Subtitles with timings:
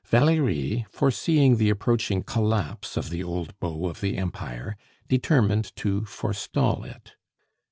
[0.07, 4.75] Valerie, foreseeing the approaching collapse of the old beau of the Empire,
[5.07, 7.13] determined to forestall it.